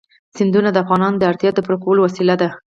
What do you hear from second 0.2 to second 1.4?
سیندونه د افغانانو د